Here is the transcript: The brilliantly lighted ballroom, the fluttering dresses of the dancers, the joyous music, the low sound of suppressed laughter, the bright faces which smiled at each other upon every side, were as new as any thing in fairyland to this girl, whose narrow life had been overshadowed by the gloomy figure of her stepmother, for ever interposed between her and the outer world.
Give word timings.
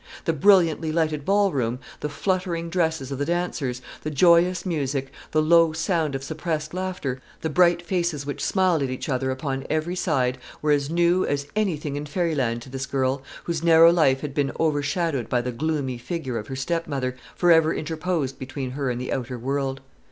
The 0.25 0.33
brilliantly 0.33 0.91
lighted 0.91 1.25
ballroom, 1.25 1.77
the 1.99 2.09
fluttering 2.09 2.71
dresses 2.71 3.11
of 3.11 3.19
the 3.19 3.25
dancers, 3.25 3.83
the 4.01 4.09
joyous 4.09 4.65
music, 4.65 5.11
the 5.29 5.43
low 5.43 5.73
sound 5.73 6.15
of 6.15 6.23
suppressed 6.23 6.73
laughter, 6.73 7.21
the 7.41 7.51
bright 7.51 7.83
faces 7.83 8.25
which 8.25 8.43
smiled 8.43 8.81
at 8.81 8.89
each 8.89 9.09
other 9.09 9.29
upon 9.29 9.63
every 9.69 9.95
side, 9.95 10.39
were 10.59 10.71
as 10.71 10.89
new 10.89 11.23
as 11.27 11.45
any 11.55 11.77
thing 11.77 11.95
in 11.97 12.07
fairyland 12.07 12.63
to 12.63 12.69
this 12.71 12.87
girl, 12.87 13.21
whose 13.43 13.61
narrow 13.61 13.91
life 13.91 14.21
had 14.21 14.33
been 14.33 14.51
overshadowed 14.59 15.29
by 15.29 15.39
the 15.39 15.51
gloomy 15.51 15.99
figure 15.99 16.39
of 16.39 16.47
her 16.47 16.55
stepmother, 16.55 17.15
for 17.35 17.51
ever 17.51 17.71
interposed 17.71 18.39
between 18.39 18.71
her 18.71 18.89
and 18.89 18.99
the 18.99 19.13
outer 19.13 19.37
world. 19.37 19.81